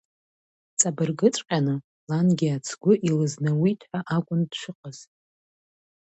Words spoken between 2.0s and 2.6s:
лангьы